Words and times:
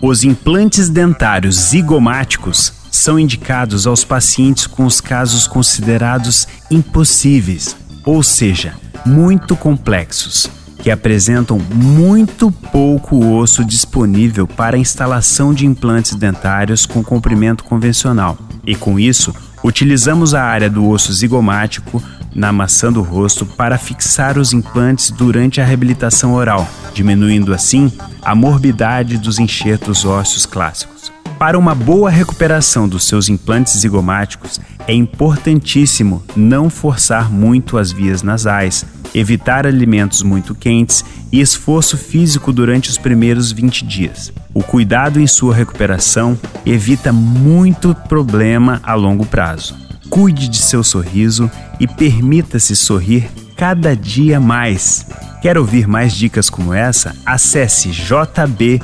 Os 0.00 0.24
implantes 0.24 0.90
dentários 0.90 1.56
zigomáticos 1.56 2.72
são 2.90 3.18
indicados 3.18 3.86
aos 3.86 4.04
pacientes 4.04 4.66
com 4.66 4.84
os 4.84 5.00
casos 5.00 5.46
considerados 5.46 6.46
impossíveis, 6.70 7.74
ou 8.04 8.22
seja, 8.22 8.74
muito 9.06 9.56
complexos, 9.56 10.50
que 10.82 10.90
apresentam 10.90 11.58
muito 11.58 12.50
pouco 12.50 13.24
osso 13.36 13.64
disponível 13.64 14.46
para 14.46 14.76
a 14.76 14.78
instalação 14.78 15.54
de 15.54 15.66
implantes 15.66 16.14
dentários 16.14 16.84
com 16.84 17.02
comprimento 17.02 17.64
convencional. 17.64 18.36
E 18.66 18.74
com 18.74 19.00
isso, 19.00 19.34
utilizamos 19.64 20.34
a 20.34 20.42
área 20.42 20.68
do 20.68 20.86
osso 20.86 21.12
zigomático 21.12 22.02
na 22.36 22.52
maçã 22.52 22.92
do 22.92 23.00
rosto 23.00 23.46
para 23.46 23.78
fixar 23.78 24.38
os 24.38 24.52
implantes 24.52 25.10
durante 25.10 25.58
a 25.58 25.64
reabilitação 25.64 26.34
oral, 26.34 26.68
diminuindo 26.92 27.54
assim 27.54 27.90
a 28.20 28.34
morbidade 28.34 29.16
dos 29.16 29.38
enxertos 29.38 30.04
ósseos 30.04 30.44
clássicos. 30.44 31.10
Para 31.38 31.58
uma 31.58 31.74
boa 31.74 32.10
recuperação 32.10 32.88
dos 32.88 33.04
seus 33.04 33.28
implantes 33.28 33.78
zigomáticos, 33.78 34.60
é 34.86 34.94
importantíssimo 34.94 36.22
não 36.34 36.70
forçar 36.70 37.30
muito 37.30 37.76
as 37.76 37.90
vias 37.90 38.22
nasais, 38.22 38.86
evitar 39.14 39.66
alimentos 39.66 40.22
muito 40.22 40.54
quentes 40.54 41.04
e 41.32 41.40
esforço 41.40 41.96
físico 41.96 42.52
durante 42.52 42.88
os 42.90 42.98
primeiros 42.98 43.50
20 43.52 43.84
dias. 43.84 44.32
O 44.54 44.62
cuidado 44.62 45.20
em 45.20 45.26
sua 45.26 45.54
recuperação 45.54 46.38
evita 46.64 47.12
muito 47.12 47.94
problema 48.08 48.80
a 48.82 48.94
longo 48.94 49.26
prazo. 49.26 49.85
Cuide 50.08 50.48
de 50.48 50.58
seu 50.58 50.82
sorriso 50.82 51.50
e 51.78 51.86
permita-se 51.86 52.74
sorrir 52.74 53.28
cada 53.56 53.96
dia 53.96 54.40
mais. 54.40 55.06
Quer 55.42 55.58
ouvir 55.58 55.86
mais 55.86 56.12
dicas 56.14 56.50
como 56.50 56.74
essa? 56.74 57.14
Acesse 57.24 57.90
jb.fm. 57.90 58.74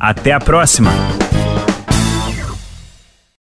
Até 0.00 0.32
a 0.32 0.40
próxima! 0.40 0.90